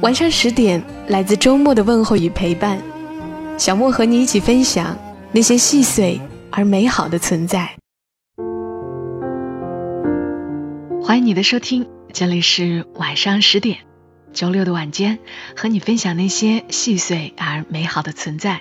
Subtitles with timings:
[0.00, 2.80] 晚上十点，来自周末的问候与陪伴，
[3.58, 4.96] 小莫和你一起分享
[5.32, 6.20] 那些细碎
[6.52, 7.68] 而美好的存在。
[11.02, 13.78] 欢迎你的收听，这里是晚上十点，
[14.32, 15.18] 周六的晚间，
[15.56, 18.60] 和你分享那些细碎而美好的存在。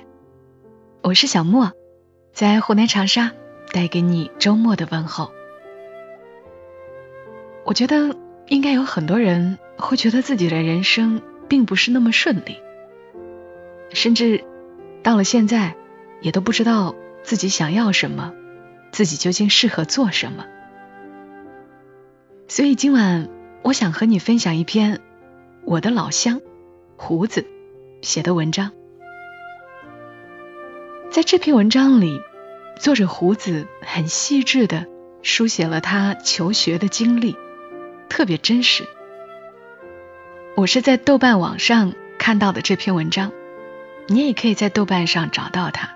[1.04, 1.72] 我是小莫，
[2.34, 3.32] 在湖南长沙
[3.72, 5.32] 带给你周末的问候。
[7.64, 8.16] 我觉得
[8.48, 9.60] 应该有很多人。
[9.78, 12.58] 会觉得自己的人生并不是那么顺利，
[13.94, 14.44] 甚至
[15.04, 15.76] 到了现在
[16.20, 18.34] 也都不知道自己想要什么，
[18.92, 20.46] 自己究竟适合做什么。
[22.48, 23.30] 所以今晚
[23.62, 25.00] 我想和你分享一篇
[25.64, 26.42] 我的老乡
[26.96, 27.46] 胡子
[28.02, 28.72] 写的文章。
[31.12, 32.20] 在这篇文章里，
[32.80, 34.86] 作者胡子很细致的
[35.22, 37.36] 书写了他求学的经历，
[38.10, 38.86] 特别真实。
[40.58, 43.32] 我是在豆瓣网上看到的这篇文章，
[44.08, 45.92] 你也可以在豆瓣上找到它。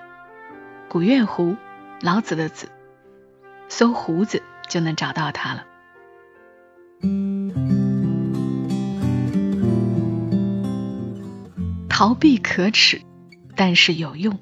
[0.88, 1.56] 古月胡，
[2.00, 2.70] 老子的子，
[3.70, 5.66] 搜胡子就能找到它了。
[11.90, 13.02] 逃避可耻，
[13.56, 14.38] 但是有用。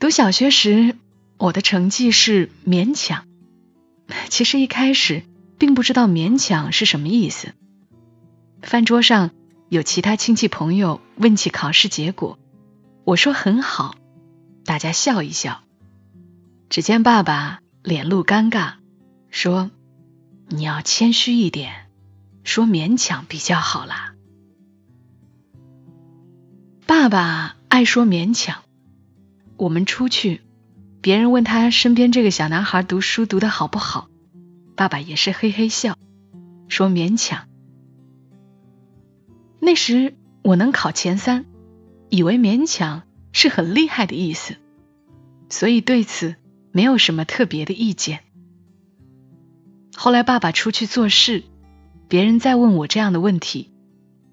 [0.00, 0.96] 读小学时，
[1.38, 3.24] 我的成绩是勉强。
[4.28, 5.22] 其实一开始。
[5.60, 7.52] 并不知道勉强是什么意思。
[8.62, 9.30] 饭桌上
[9.68, 12.38] 有其他亲戚朋友问起考试结果，
[13.04, 13.94] 我说很好，
[14.64, 15.60] 大家笑一笑。
[16.70, 18.76] 只见爸爸脸露尴尬，
[19.28, 19.70] 说
[20.48, 21.90] ：“你要谦虚一点，
[22.42, 24.14] 说勉强比较好啦。”
[26.86, 28.62] 爸爸爱说勉强。
[29.58, 30.40] 我们出去，
[31.02, 34.09] 别人问他身边这个小男孩读书读的好不好。
[34.80, 35.98] 爸爸也是嘿嘿笑，
[36.68, 37.46] 说勉强。
[39.60, 41.44] 那时我能考前三，
[42.08, 44.56] 以为勉强是很厉害的意思，
[45.50, 46.36] 所以对此
[46.72, 48.20] 没有什么特别的意见。
[49.94, 51.44] 后来爸爸出去做事，
[52.08, 53.70] 别人再问我这样的问题，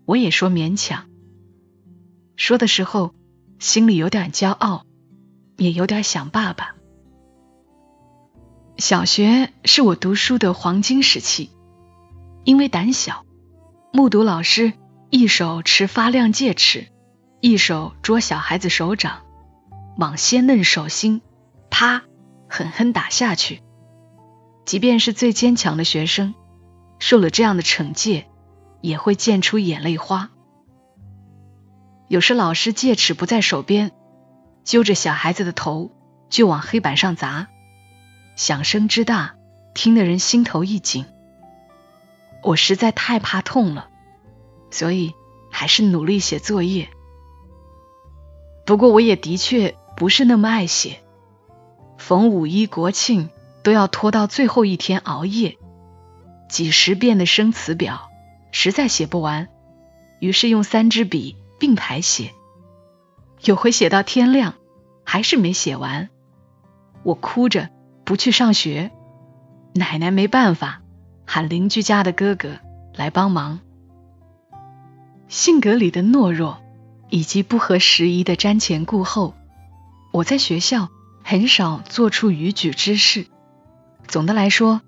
[0.06, 1.10] 我也说勉强。
[2.38, 3.14] 说的时候
[3.60, 4.86] 心里有点骄傲，
[5.58, 6.77] 也有点想爸爸。
[8.78, 11.50] 小学是我读书的黄金时期，
[12.44, 13.26] 因为胆小，
[13.92, 14.74] 目睹老师
[15.10, 16.88] 一手持发亮戒尺，
[17.42, 19.24] 一手捉小孩子手掌，
[19.98, 21.22] 往鲜嫩手心
[21.72, 22.04] 啪
[22.48, 23.64] 狠狠打下去。
[24.64, 26.36] 即便是最坚强的学生，
[27.00, 28.28] 受了这样的惩戒，
[28.82, 30.30] 也会溅出眼泪花。
[32.10, 33.92] 有时老师戒尺不在手边，
[34.64, 35.90] 揪着小孩子的头
[36.30, 37.48] 就往黑板上砸。
[38.38, 39.36] 响声之大，
[39.74, 41.08] 听得人心头一紧。
[42.44, 43.90] 我实在太怕痛了，
[44.70, 45.16] 所以
[45.50, 46.88] 还是努力写作业。
[48.64, 51.00] 不过我也的确不是那么爱写，
[51.98, 53.32] 逢五一国庆
[53.64, 55.58] 都要拖到最后一天熬夜，
[56.48, 58.12] 几十遍的生词表，
[58.52, 59.50] 实在写不完，
[60.20, 62.34] 于是用三支笔并排写。
[63.42, 64.54] 有回写到天亮，
[65.04, 66.10] 还是没写完，
[67.02, 67.72] 我哭着。
[68.08, 68.90] 不去上学，
[69.74, 70.82] 奶奶没办法，
[71.26, 72.58] 喊邻居家的哥哥
[72.96, 73.60] 来帮忙。
[75.28, 76.60] 性格里的懦弱，
[77.10, 79.34] 以及不合时宜的瞻前顾后，
[80.14, 80.88] 我在学校
[81.22, 83.28] 很少做出逾矩之事。
[84.08, 84.80] 总的来说，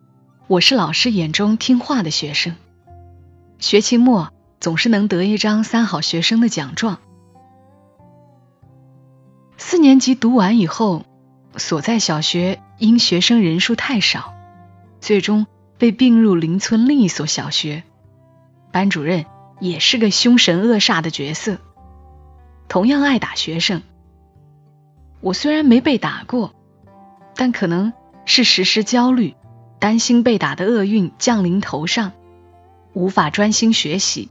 [0.48, 2.56] 我是老师眼中听话的学生。
[3.58, 7.00] 学期末总是能得一张三好学生的奖状。
[9.58, 11.04] 四年级读完以后。
[11.58, 14.34] 所在小学因学生人数太少，
[15.02, 15.46] 最终
[15.78, 17.84] 被并入邻村另一所小学。
[18.72, 19.26] 班主任
[19.60, 21.58] 也是个凶神恶煞的角色，
[22.70, 23.82] 同样爱打学生。
[25.22, 26.56] 我虽然没被打过，
[27.36, 27.92] 但可能
[28.26, 29.36] 是时时焦虑，
[29.80, 32.14] 担心被打的厄运降临头上，
[32.94, 34.30] 无法专心学习。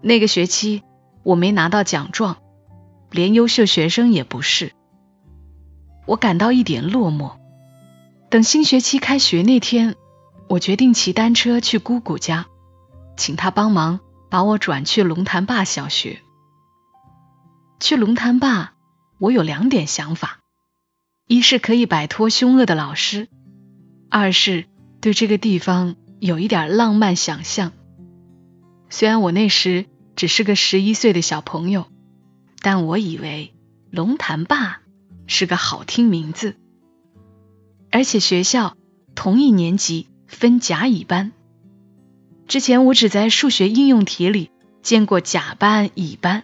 [0.00, 0.82] 那个学期
[1.22, 2.38] 我没拿到奖状，
[3.10, 4.72] 连优秀学生也不是。
[6.08, 7.32] 我感到一点落寞。
[8.30, 9.94] 等新学期开学那天，
[10.48, 12.46] 我决定骑单车去姑姑家，
[13.18, 14.00] 请她帮忙
[14.30, 16.22] 把我转去龙潭坝小学。
[17.78, 18.72] 去龙潭坝，
[19.18, 20.40] 我有两点想法：
[21.26, 23.28] 一是可以摆脱凶恶的老师，
[24.08, 24.64] 二是
[25.02, 27.72] 对这个地方有一点浪漫想象。
[28.88, 29.84] 虽然我那时
[30.16, 31.84] 只是个十一岁的小朋友，
[32.62, 33.52] 但我以为
[33.90, 34.80] 龙潭坝
[35.28, 36.56] 是个好听名字，
[37.92, 38.76] 而且学校
[39.14, 41.30] 同一年级分甲乙班。
[42.48, 44.50] 之前我只在数学应用题里
[44.82, 46.42] 见过甲班、乙班。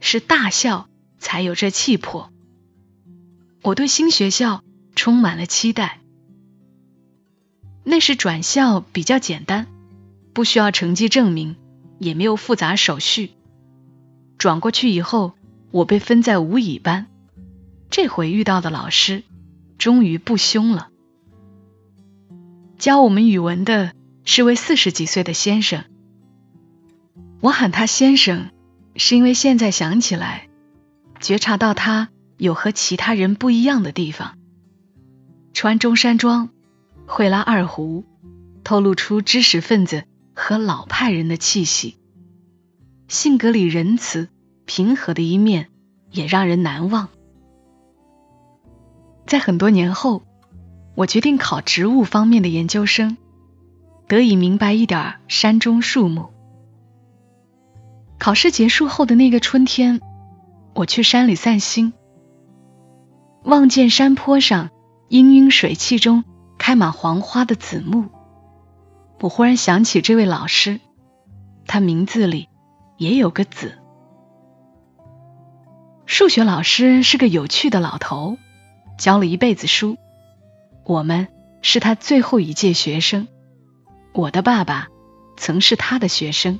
[0.00, 0.88] 是大校
[1.18, 2.30] 才有这气魄。
[3.62, 4.62] 我对新学校
[4.94, 6.00] 充满了期待。
[7.82, 9.66] 那时转校比较简单，
[10.32, 11.56] 不需要成绩证明，
[11.98, 13.32] 也没有复杂手续。
[14.38, 15.32] 转过去以后，
[15.72, 17.08] 我被分在五乙班。
[17.90, 19.22] 这回遇到的老师
[19.78, 20.88] 终于不凶了。
[22.78, 23.92] 教我们语文的
[24.24, 25.84] 是位四十几岁的先生，
[27.40, 28.50] 我喊他先生。
[29.00, 30.48] 是因为现在想起来，
[31.20, 34.36] 觉察到他有和其他人不一样的地方。
[35.52, 36.48] 穿中山装，
[37.06, 38.04] 会拉二胡，
[38.64, 40.02] 透露出知识分子
[40.34, 41.96] 和老派人的气息。
[43.06, 44.28] 性格里仁慈、
[44.64, 45.68] 平和的一面
[46.10, 47.08] 也让人难忘。
[49.28, 50.22] 在很多年后，
[50.94, 53.18] 我决定考植物方面的研究生，
[54.06, 56.30] 得以明白一点山中树木。
[58.18, 60.00] 考试结束后的那个春天，
[60.74, 61.92] 我去山里散心，
[63.44, 64.70] 望见山坡上
[65.10, 66.24] 氤氲水汽中
[66.56, 68.06] 开满黄花的紫木，
[69.20, 70.80] 我忽然想起这位老师，
[71.66, 72.48] 他名字里
[72.96, 73.74] 也有个“紫”。
[76.06, 78.38] 数学老师是个有趣的老头，
[78.98, 79.96] 教了一辈子书，
[80.84, 81.28] 我们
[81.62, 83.28] 是他最后一届学生，
[84.12, 84.88] 我的爸爸
[85.36, 86.58] 曾是他的学生。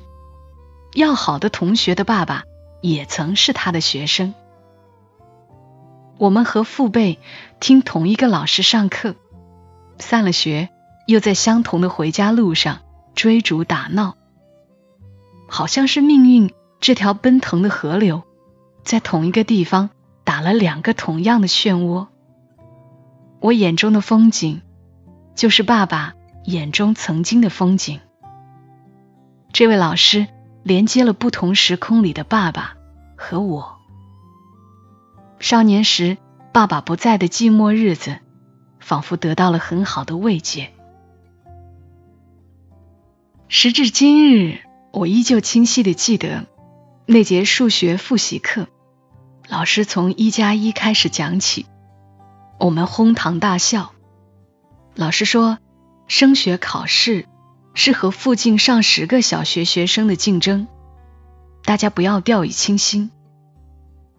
[0.95, 2.43] 要好的同学的爸爸
[2.81, 4.33] 也曾是他的学生。
[6.17, 7.19] 我们和父辈
[7.59, 9.15] 听同一个老师上课，
[9.99, 10.69] 散了学
[11.05, 12.79] 又在相同的回家路上
[13.15, 14.15] 追逐打闹，
[15.47, 18.23] 好像是命运这条奔腾的河流，
[18.83, 19.89] 在同一个地方
[20.23, 22.07] 打了两个同样的漩涡。
[23.39, 24.61] 我眼中的风景，
[25.35, 26.13] 就是爸爸
[26.45, 27.99] 眼中曾经的风景。
[29.51, 30.27] 这位老师。
[30.61, 32.75] 连接了不同时空里的爸爸
[33.15, 33.77] 和我。
[35.39, 36.17] 少年时
[36.51, 38.19] 爸爸不在的寂寞日子，
[38.79, 40.71] 仿佛得到了很好的慰藉。
[43.47, 44.59] 时至今日，
[44.91, 46.45] 我依旧清晰的记得
[47.05, 48.67] 那节数学复习课，
[49.47, 51.65] 老师从一加一开始讲起，
[52.59, 53.93] 我们哄堂大笑。
[54.95, 55.57] 老师说，
[56.07, 57.25] 升学考试。
[57.75, 60.67] 是和附近上十个小学学生的竞争，
[61.63, 63.09] 大家不要掉以轻心。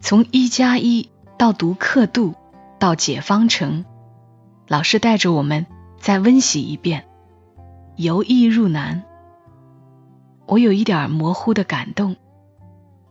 [0.01, 2.35] 从一加一到读刻度
[2.79, 3.85] 到解方程，
[4.67, 5.67] 老师带着我们
[5.99, 7.07] 再温习一遍，
[7.97, 9.03] 由易入难。
[10.47, 12.17] 我有一点模糊的感动。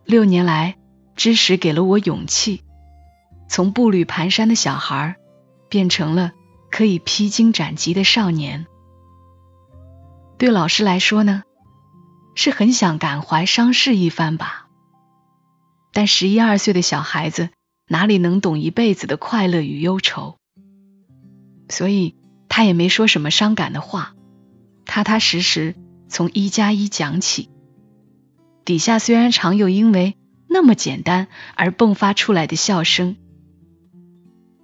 [0.04, 0.78] 六年来，
[1.16, 2.64] 知识给了我勇气，
[3.48, 5.18] 从步履蹒跚的小孩
[5.70, 6.34] 变成了
[6.72, 8.66] 可以披荆斩棘的少年。
[10.38, 11.44] 对老师来说呢，
[12.36, 14.68] 是很想感怀伤逝一番吧。
[15.92, 17.50] 但十一二岁的小孩子
[17.88, 20.38] 哪里能懂一辈子的快乐与忧愁，
[21.68, 22.16] 所以
[22.48, 24.14] 他也没说什么伤感的话，
[24.86, 25.76] 踏踏实实
[26.08, 27.50] 从一加一讲起。
[28.64, 30.16] 底下虽然常有因为
[30.48, 33.18] 那么简单而迸发出来的笑声，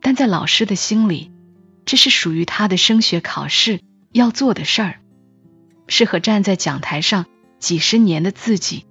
[0.05, 1.31] 但在老师的心里，
[1.83, 3.81] 这是属于他的升学考试
[4.11, 4.99] 要做的事儿。
[5.87, 7.25] 是和站在讲台上
[7.57, 8.85] 几十年的自己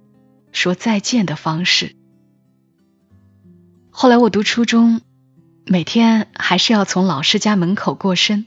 [0.51, 1.95] 说再见的方式。
[3.91, 4.99] 后来我读初中，
[5.65, 8.45] 每天还是要从老师家门口过身。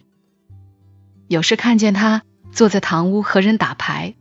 [1.26, 2.20] 有时看见他
[2.52, 4.14] 坐在堂屋和人打牌，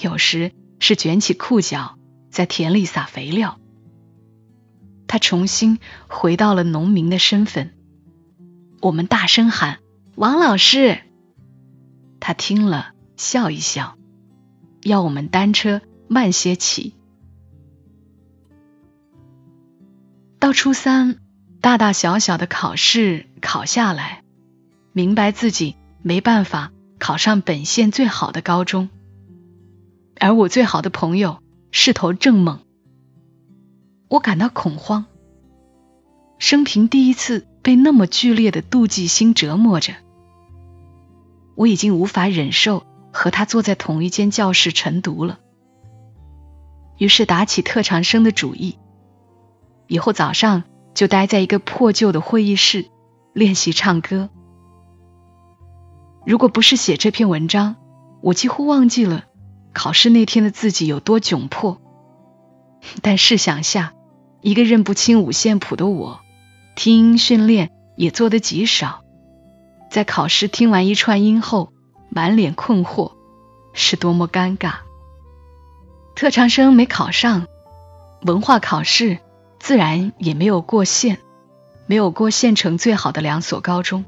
[0.00, 1.98] 有时是卷起裤脚
[2.30, 3.58] 在田里撒肥料。
[5.08, 7.74] 他重新回到了农民的身份。
[8.80, 9.78] 我们大声喊
[10.16, 11.00] ：“王老师！”
[12.20, 12.92] 他听了。
[13.16, 13.98] 笑一笑，
[14.82, 16.94] 要我们单车慢些骑。
[20.38, 21.18] 到初三，
[21.60, 24.24] 大大小小的考试考下来，
[24.94, 28.88] 明白自己没办法考上本县最好的高中，
[30.18, 32.60] 而我最好的朋友势头正猛，
[34.08, 35.04] 我感到恐慌。
[36.40, 39.94] 生平第一次被那么剧烈的妒忌心折磨着，
[41.54, 42.84] 我已经无法忍受。
[43.12, 45.40] 和他坐在同一间教室晨读了。
[46.96, 48.78] 于是打起特长生的主意，
[49.88, 50.62] 以后早上
[50.94, 52.86] 就待在一个破旧的会议室
[53.32, 54.30] 练习唱歌。
[56.24, 57.74] 如果不是写这篇文章，
[58.22, 59.24] 我几乎忘记了
[59.72, 61.80] 考试那天的自己有多窘迫。
[63.02, 63.92] 但试想下，
[64.40, 66.20] 一个认不清五线谱的我，
[66.74, 69.04] 听音训练也做得极少，
[69.90, 71.72] 在考试听完一串音后，
[72.08, 73.12] 满脸困惑，
[73.72, 74.76] 是多么尴尬。
[76.14, 77.46] 特长生没考上，
[78.22, 79.18] 文化考试
[79.58, 81.18] 自然也没有过线，
[81.86, 84.04] 没有过县城最好的两所高中。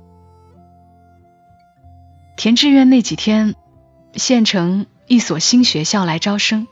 [2.37, 3.54] 填志愿那几天，
[4.14, 6.66] 县城一所新学校来招生，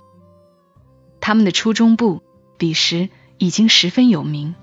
[1.20, 2.22] 他们的初中部
[2.58, 4.54] 彼时已经十分有名，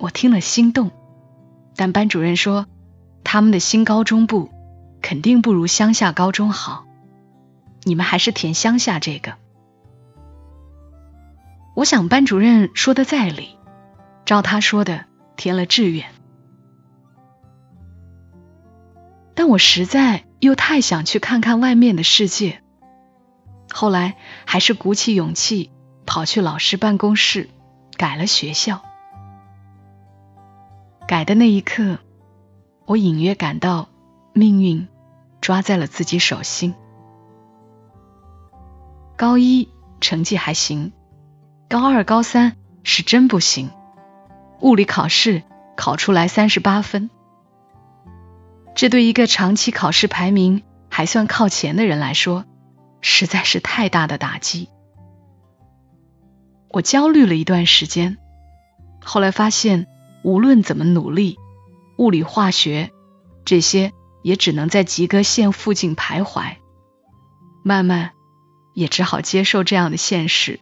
[0.00, 0.90] 我听了心动，
[1.76, 2.66] 但班主任说
[3.22, 4.50] 他们的新高中部
[5.02, 6.86] 肯定不如乡下高中好，
[7.82, 9.34] 你们还是填乡下这个。
[11.76, 13.58] 我想班主任说的在理，
[14.24, 15.04] 照他说的
[15.36, 16.06] 填了志愿，
[19.34, 22.62] 但我实在又太想去看看外面的世界，
[23.70, 24.16] 后来
[24.46, 25.70] 还是鼓起勇气
[26.06, 27.50] 跑去老师办公室
[27.98, 28.82] 改了学校。
[31.10, 31.98] 改的那一刻，
[32.86, 33.88] 我隐约感到
[34.32, 34.86] 命运
[35.40, 36.72] 抓在了自己手心。
[39.16, 39.68] 高一
[40.00, 40.92] 成绩还行。
[41.68, 43.70] 高二、高三是真不行，
[44.60, 45.42] 物理考试
[45.76, 47.10] 考出来三十八分，
[48.76, 52.44] 这对一个长期考试排名还算靠前的人来说，
[53.00, 54.68] 实在是太大的打击。
[56.68, 58.16] 我焦虑了一段时间，
[59.02, 59.88] 后来发现
[60.22, 61.38] 无论怎么努力，
[61.96, 62.90] 物理、化学
[63.44, 66.56] 这些也只能在及格线附近徘徊，
[67.62, 68.12] 慢慢
[68.74, 70.60] 也只好接受这样的现实。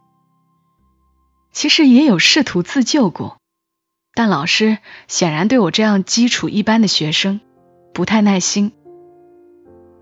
[1.51, 3.37] 其实也有试图自救过，
[4.13, 7.41] 但老师显然对我这样基础一般的学生
[7.93, 8.71] 不太耐心。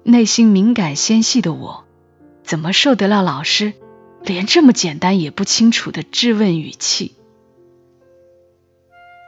[0.04, 1.84] 内心敏感纤细的我，
[2.44, 3.74] 怎么受得了老师
[4.24, 7.17] 连这么简单也不清楚的质问语气？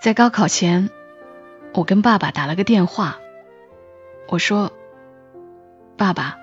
[0.01, 0.89] 在高考前，
[1.73, 3.19] 我跟爸爸打了个电话，
[4.29, 4.71] 我说
[5.97, 6.37] ：“爸爸，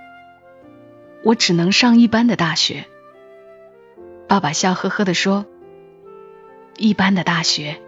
[1.25, 2.85] 我只能上一般的大学。”
[4.29, 5.47] 爸爸笑呵呵的说。
[6.77, 7.81] 一般的大学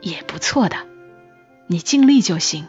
[0.00, 0.76] 也不错的，
[1.66, 2.68] 你尽力就行。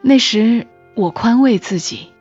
[0.00, 2.14] 那时我宽慰自己，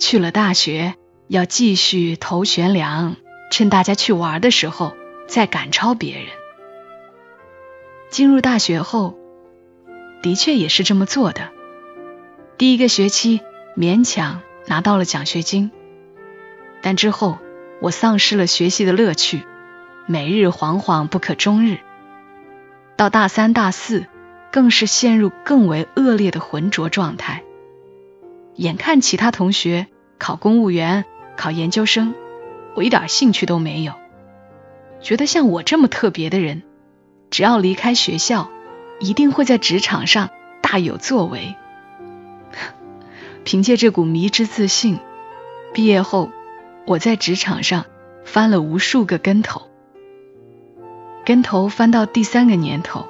[0.00, 0.96] 去了大学
[1.28, 3.14] 要继续头悬梁，
[3.52, 4.96] 趁大家去玩的时候
[5.28, 6.26] 再赶超别人。
[8.10, 9.16] 进入大学后，
[10.22, 11.50] 的确也是这么做的。
[12.56, 13.40] 第一个学期
[13.76, 15.70] 勉强拿到了奖学金，
[16.82, 17.38] 但之后
[17.80, 19.42] 我丧失了学习的乐趣。
[20.10, 21.76] 每日惶惶不可终日，
[22.96, 24.06] 到大三、大四，
[24.50, 27.42] 更是陷入更为恶劣的浑浊状态。
[28.54, 29.86] 眼看其他同学
[30.18, 31.04] 考公务员、
[31.36, 32.14] 考研究生，
[32.74, 33.92] 我一点兴趣都没有。
[35.02, 36.62] 觉得像我这么特别的人，
[37.30, 38.50] 只要离开学校，
[39.00, 40.30] 一定会在职场上
[40.60, 41.56] 大有作为。
[43.44, 44.98] 凭借这股迷之自信，
[45.72, 46.30] 毕业后
[46.86, 47.86] 我在职场上
[48.24, 49.62] 翻了无数个跟头。
[51.24, 53.06] 跟头翻到第三个年头，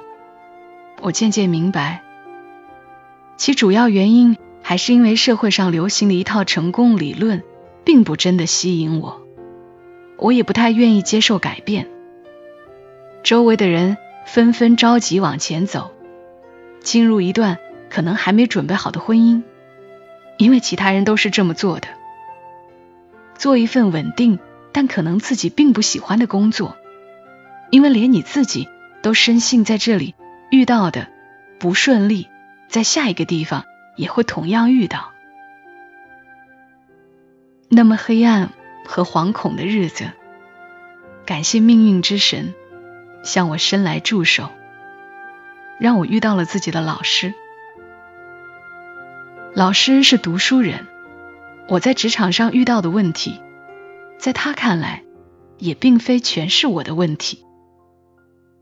[1.01, 2.03] 我渐渐明白，
[3.37, 7.41] 其主要原因还是因为社会上流行的一套成功理论，
[7.85, 9.21] 并不真的吸引我，
[10.17, 11.87] 我也不太愿意接受改变。
[13.23, 13.97] 周围的人
[14.31, 15.91] 纷纷着急往前走，
[16.81, 17.57] 进入一段
[17.89, 19.41] 可能还没准备好的婚姻，
[20.37, 21.87] 因为其他人都是这么做的，
[23.33, 24.37] 做一份稳定
[24.71, 26.77] 但可能自己并不喜欢的工作。
[27.71, 28.67] 因为连你自己
[29.01, 30.13] 都深信在这里
[30.51, 31.07] 遇到的
[31.57, 32.27] 不顺利，
[32.67, 35.11] 在下一个地方也会同样遇到。
[37.67, 38.51] 那么黑暗
[38.85, 40.11] 和惶恐的日子，
[41.25, 42.53] 感谢命运之神
[43.23, 44.49] 向我伸来助手，
[45.79, 47.33] 让我遇到了自己的老师。
[49.53, 50.87] 老师是读书人，
[51.67, 53.41] 我在职场上遇到的问题，
[54.17, 55.03] 在他看来
[55.57, 57.45] 也并非全是我的问题。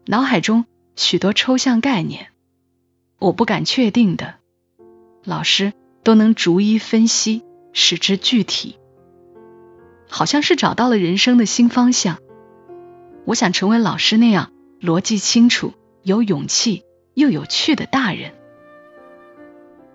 [0.06, 2.28] 脑海中许多抽象概念，
[3.20, 4.36] 我不敢确定的，
[5.24, 5.74] 老师
[6.04, 8.78] 都能逐一分析，使之具体。
[10.10, 12.18] 好像是找到了人生的新方向。
[13.28, 18.32] 我想成为老师那样逻辑清楚、有勇气又有趣的大人。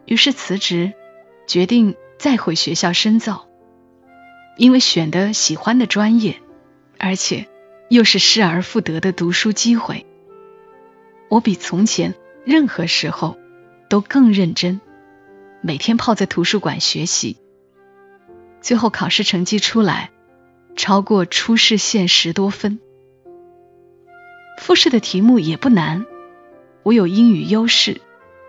[0.05, 0.93] 于是辞职，
[1.47, 3.49] 决定再回学校深造，
[4.59, 6.43] 因为选的喜欢的专业，
[6.99, 7.49] 而且
[7.89, 10.05] 又是失而复得的读书机会，
[11.31, 13.39] 我比从前任何时候
[13.89, 14.79] 都更认真，
[15.63, 17.39] 每天泡在图书馆学习。
[18.61, 20.11] 最后考试成绩出来，
[20.77, 22.79] 超过初试线十多分。
[24.63, 26.07] 复试的题目也不难，
[26.85, 28.01] 我有英语优势，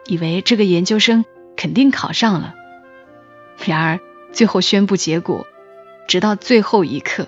[0.06, 1.26] 以为这个研究生
[1.58, 2.54] 肯定考上了。
[3.66, 4.00] 然而
[4.32, 5.48] 最后宣布结果，
[6.08, 7.28] 直到最后一刻，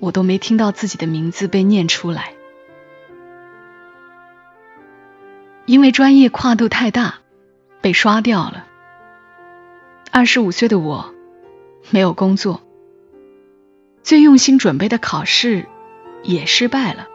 [0.00, 2.34] 我都没听到自己的名字被念出来，
[5.64, 7.20] 因为专业跨度太大，
[7.80, 8.66] 被刷掉了。
[10.10, 11.14] 二十五岁的我。
[11.90, 12.62] 没有工作，
[14.02, 15.66] 最用心准备的考试
[16.24, 17.06] 也失败了，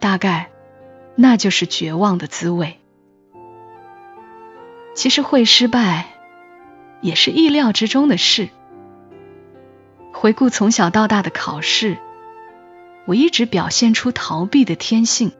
[0.00, 0.50] 大概
[1.14, 2.78] 那就是绝望的滋味。
[4.94, 6.06] 其实会失败
[7.00, 8.48] 也是意料之中的事。
[10.12, 11.96] 回顾从小到大的考试，
[13.06, 15.32] 我一直表现出逃避的天性。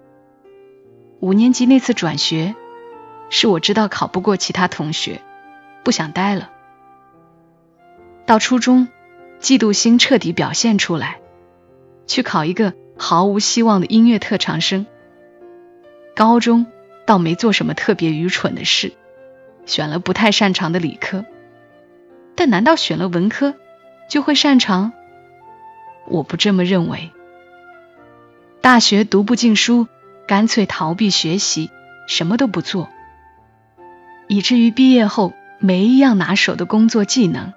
[1.20, 2.54] 五年级那次转学，
[3.28, 5.20] 是我知道考不过其他同学，
[5.84, 6.50] 不想待了。
[8.24, 8.88] 到初中，
[9.40, 11.20] 嫉妒心彻底表现出来，
[12.06, 14.84] 去考一个毫无希望的音乐特长生。
[16.14, 16.66] 高中
[17.06, 18.92] 倒没做什么特别愚蠢的事，
[19.64, 21.24] 选了不太擅长的理科。
[22.34, 23.54] 但难道选了文科
[24.10, 24.92] 就会擅长？
[26.08, 27.10] 我不这么认为。
[28.60, 29.88] 大学读不进书，
[30.28, 31.70] 干脆逃避学习，
[32.06, 32.90] 什么都不做，
[34.28, 37.54] 以至于毕业后没一样拿手的工作技能。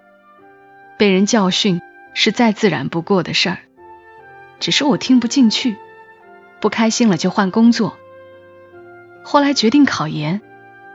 [0.97, 1.81] 被人教训
[2.13, 3.57] 是再自然不过的事儿，
[4.63, 5.75] 只是我听不进去，
[6.61, 7.97] 不开心了就换工作。
[9.21, 10.39] 后来决定考研，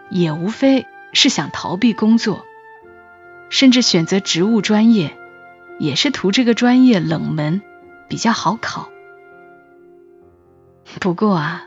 [0.09, 2.47] 也无非是想逃避工作，
[3.51, 5.19] 甚至选择植物专业，
[5.79, 7.61] 也是图这个专业冷门，
[8.09, 8.89] 比较好考。
[10.99, 11.67] 不过啊，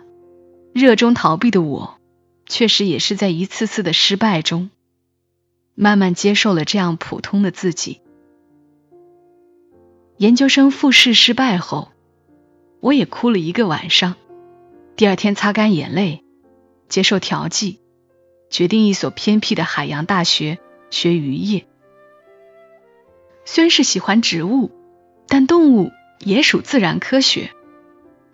[0.74, 2.00] 热衷逃避的我，
[2.48, 4.72] 确实也是在一次次的失败中，
[5.76, 8.02] 慢慢接受了这样普通的自己。
[10.18, 11.92] 研究生复试失败后，
[12.82, 14.16] 我也哭了一个晚上。
[14.98, 16.24] 第二天擦干眼泪，
[16.90, 17.80] 接受调剂，
[18.50, 21.66] 决定一所偏僻的海洋大学学渔业。
[23.46, 24.72] 虽然是喜欢植物，
[25.28, 27.52] 但动物也属自然科学，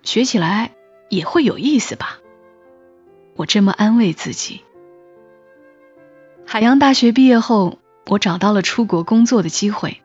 [0.02, 0.72] 学起来
[1.10, 2.20] 也会有意思吧？
[3.36, 4.62] 我这么安慰自己。
[6.46, 10.02] 海洋大学毕业后，我找到了出国工作的机会。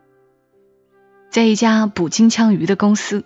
[1.31, 3.25] 在一家捕金枪鱼的公司，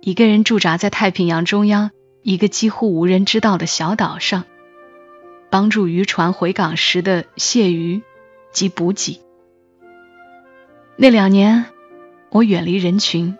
[0.00, 1.90] 一个人驻扎在太平洋中央
[2.22, 4.44] 一个几乎无人知道的小岛上，
[5.50, 8.02] 帮助渔船回港时的卸鱼
[8.52, 9.20] 及补给。
[10.96, 11.66] 那两年，
[12.30, 13.36] 我远离人群，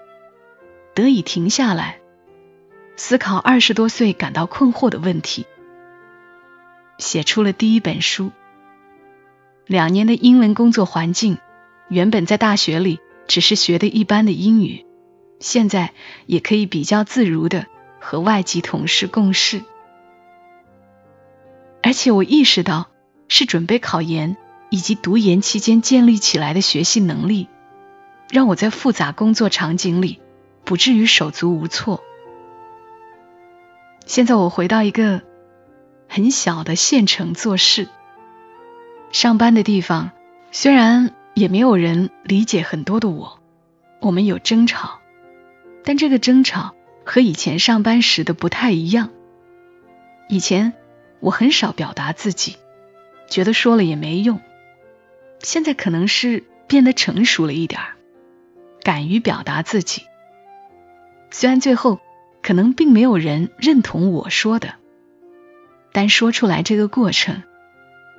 [0.95, 2.01] 得以停下来
[2.97, 5.47] 思考二十多岁感到困惑的问题，
[6.99, 8.33] 写出了第一本书。
[9.67, 11.39] 两年的英文工作环境，
[11.89, 12.99] 原本在大学里。
[13.29, 14.87] 只是学的一般的英语，
[15.41, 15.93] 现在
[16.27, 17.67] 也可以比较自如的
[18.01, 19.63] 和外籍同事共事。
[21.83, 22.89] 而且我意识到，
[23.29, 24.37] 是准备考研
[24.71, 27.49] 以及读研期间建立起来的学习能力，
[28.31, 30.21] 让我在复杂工作场景里
[30.65, 32.03] 不至于手足无措。
[34.07, 35.23] 现在我回到一个
[36.09, 37.89] 很小的县城做事，
[39.13, 40.11] 上班的地方
[40.51, 41.15] 虽然。
[41.35, 43.39] 也没有人理解很多的我，
[44.01, 44.98] 我们有争吵，
[45.85, 49.11] 但这个争吵和以前上班时的不太一样。
[50.29, 50.75] 以前
[51.21, 52.57] 我很少表达自己，
[53.29, 54.41] 觉得说了也没用。
[55.41, 57.97] 现在可能是变得成熟了一点儿，
[58.83, 60.03] 敢于表达自己。
[61.31, 62.01] 虽然最后
[62.43, 64.75] 可能并没有人认同我说的，
[65.93, 67.43] 但说出来这个过程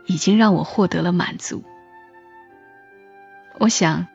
[0.06, 1.64] 已经让我获得了满足。
[3.60, 4.08] 我想，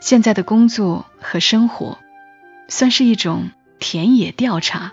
[0.00, 1.98] 现在的工作和生活
[2.68, 4.92] 算是一种田野调查。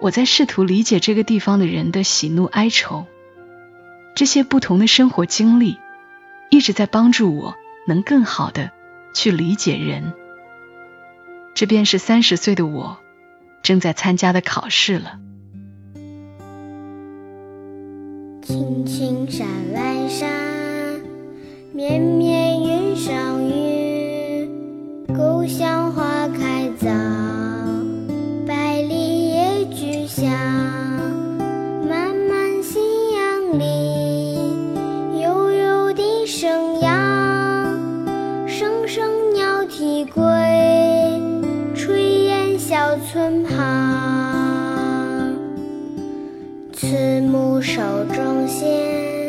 [0.00, 3.06] 我在试图理解这个地方的人的喜怒哀愁，
[4.14, 5.78] 这些不同的生活经历
[6.50, 7.54] 一直在帮助我
[7.86, 8.70] 能更好的
[9.14, 10.14] 去理解人。
[11.54, 12.98] 这便是三十岁的我
[13.62, 15.18] 正在参加的考试了。
[18.42, 21.00] 青青山外山，
[21.72, 22.80] 绵绵云。
[22.96, 23.79] 上云，
[25.16, 26.88] 故乡花开早，
[28.46, 30.30] 百里野菊香，
[31.88, 32.78] 漫漫夕
[33.12, 34.38] 阳里，
[35.20, 37.78] 悠悠笛声扬，
[38.46, 40.22] 声声鸟啼归，
[41.74, 43.56] 炊烟小村旁，
[46.72, 47.80] 慈母手
[48.14, 49.19] 中线。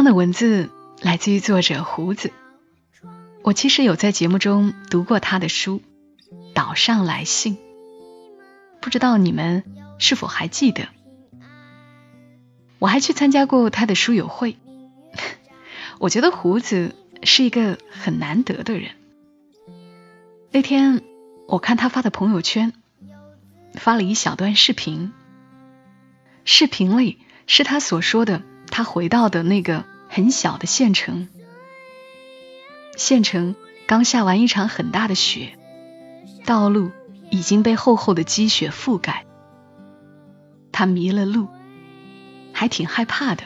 [0.00, 0.70] 他的文字
[1.02, 2.32] 来自于作者胡子，
[3.42, 5.82] 我其实有在节目中读过他的书
[6.54, 7.56] 《岛上来信》，
[8.80, 9.62] 不知道你们
[9.98, 10.88] 是否还记得？
[12.78, 14.56] 我还去参加过他的书友会。
[15.98, 18.92] 我觉得胡子是一个很难得的人。
[20.50, 21.02] 那天
[21.46, 22.72] 我看他发的朋友圈，
[23.74, 25.12] 发了一小段视频，
[26.46, 31.28] 视频里是他所说的他回到的那个很小的县城，
[32.96, 33.54] 县城
[33.86, 35.58] 刚下完一场很大的雪，
[36.44, 36.90] 道路
[37.30, 39.26] 已经被厚厚的积雪覆盖，
[40.72, 41.48] 他迷了路。
[42.52, 43.44] 还挺害怕的，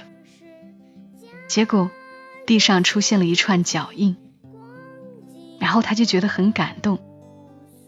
[1.46, 1.88] 结果
[2.46, 4.16] 地上出现了一串脚印，
[5.60, 6.98] 然后他就觉得很感动，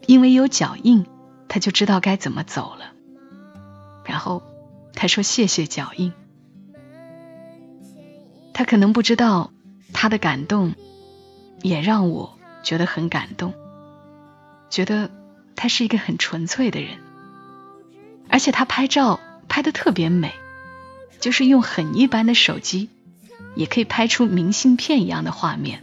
[0.06, 1.04] 因为有脚印，
[1.48, 2.92] 他就知道该怎么走了。
[4.04, 4.40] 然后
[4.94, 6.12] 他说：“谢谢脚印。”
[8.56, 9.52] 他可能不知道，
[9.92, 10.74] 他的感动
[11.60, 13.52] 也让我觉得很感动，
[14.70, 15.10] 觉得
[15.56, 16.96] 他是一个很纯粹的人，
[18.30, 20.32] 而且他拍照拍的特别美。
[21.20, 22.88] 就是用很一般的手机，
[23.54, 25.82] 也可以拍出明信片一样的画面。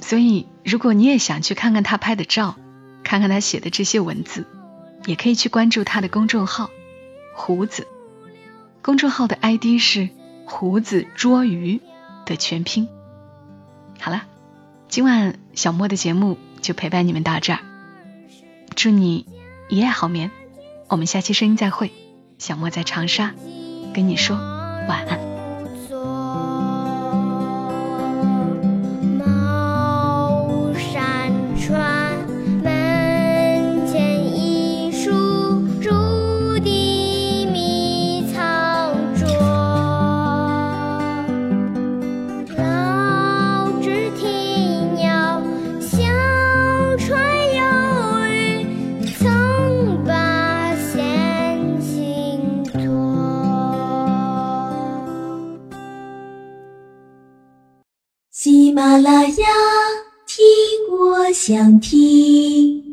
[0.00, 2.56] 所以，如果你也想去看看他拍的照，
[3.04, 4.46] 看看他写的这些文字，
[5.06, 6.70] 也可以去关注他的公众号
[7.34, 7.86] “胡子”。
[8.82, 10.08] 公众号的 ID 是
[10.46, 11.80] “胡子捉鱼”
[12.26, 12.88] 的全拼。
[13.98, 14.24] 好了，
[14.88, 17.60] 今晚小莫的节目就陪伴你们到这儿。
[18.74, 19.26] 祝你
[19.68, 20.30] 一夜好眠，
[20.88, 21.92] 我们下期声音再会。
[22.38, 23.34] 小莫在长沙。
[23.94, 24.36] 跟你说
[24.88, 25.33] 晚安。
[58.74, 59.46] 马拉雅，
[60.26, 60.44] 听
[60.90, 62.83] 我想听。